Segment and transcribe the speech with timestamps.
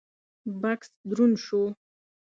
[0.61, 1.61] بکس دروند شو: